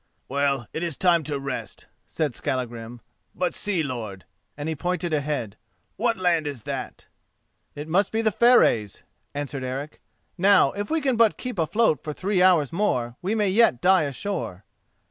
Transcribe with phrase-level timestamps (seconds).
[0.27, 3.01] "Well, it is time to rest," said Skallagrim;
[3.35, 4.25] "but see, lord!"
[4.57, 5.57] and he pointed ahead.
[5.95, 7.05] "What land is that?"
[7.75, 9.03] "It must be the Fareys,"
[9.35, 10.01] answered Eric;
[10.39, 14.05] "now, if we can but keep afloat for three hours more, we may yet die
[14.05, 14.65] ashore."